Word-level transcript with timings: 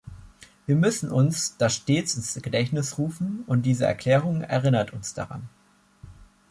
Wir 0.65 0.75
müssen 0.75 1.11
uns 1.11 1.57
das 1.59 1.75
stets 1.75 2.15
ins 2.15 2.33
Gedächtnis 2.41 2.97
rufen, 2.97 3.43
und 3.45 3.67
diese 3.67 3.85
Erklärung 3.85 4.41
erinnert 4.41 4.93
uns 4.93 5.13
daran. 5.13 5.47